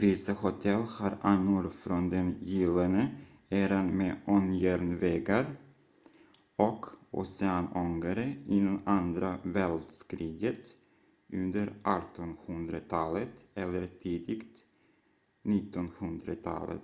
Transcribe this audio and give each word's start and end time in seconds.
vissa 0.00 0.32
hotell 0.34 0.80
har 0.82 1.18
anor 1.22 1.68
från 1.70 2.08
den 2.10 2.38
gyllene 2.42 3.08
eran 3.48 3.96
med 3.96 4.16
ångjärnvägar 4.26 5.56
och 6.56 6.86
oceanångare 7.10 8.32
innan 8.48 8.82
andra 8.86 9.38
världskriget 9.42 10.76
under 11.32 11.72
1800-talet 11.82 13.44
eller 13.54 13.86
tidigt 14.02 14.64
1900-tal 15.42 16.78